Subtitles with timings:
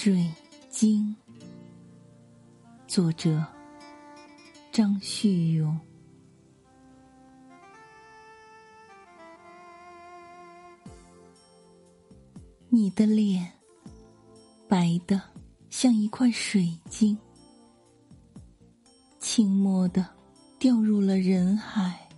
[0.00, 0.24] 水
[0.70, 1.12] 晶，
[2.86, 3.44] 作者
[4.70, 5.76] 张旭勇。
[12.68, 13.52] 你的脸
[14.68, 15.20] 白的
[15.68, 17.18] 像一块水晶，
[19.18, 20.08] 轻默的
[20.60, 22.08] 掉入了人海，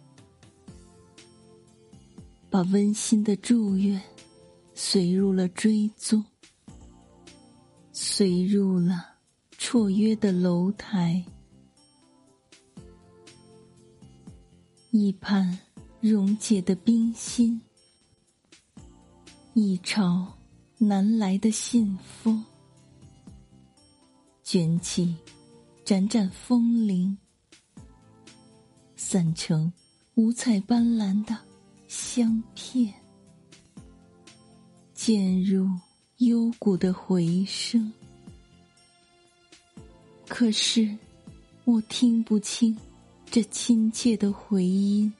[2.50, 3.98] 把温馨的祝愿
[4.74, 6.22] 随入了追踪。
[8.02, 9.18] 随入了
[9.58, 11.22] 绰约的楼台，
[14.90, 15.58] 一盘
[16.00, 17.60] 溶解的冰心，
[19.52, 20.32] 一朝
[20.78, 22.42] 南来的信封，
[24.42, 25.14] 卷起
[25.84, 27.18] 盏盏风铃，
[28.96, 29.70] 散成
[30.14, 31.36] 五彩斑斓的
[31.86, 32.94] 香片，
[34.94, 35.68] 渐入。
[36.20, 37.90] 幽谷的回声，
[40.28, 40.94] 可是
[41.64, 42.76] 我听不清
[43.30, 45.10] 这亲切的回音。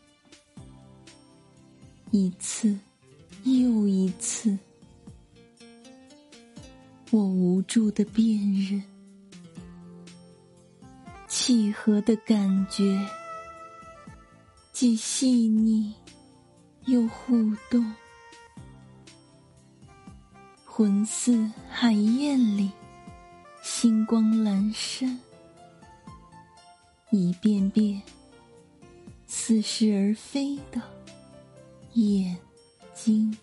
[2.10, 2.78] 一次
[3.44, 4.58] 又一次，
[7.10, 8.82] 我无助的辨认，
[11.26, 13.00] 契合的感觉，
[14.70, 15.94] 既细腻
[16.84, 17.34] 又互
[17.70, 17.90] 动。
[20.80, 22.70] 魂似海燕里
[23.60, 25.20] 星光阑珊，
[27.10, 28.00] 一遍遍
[29.26, 30.80] 似是而非的
[31.92, 32.34] 眼
[32.94, 33.36] 睛。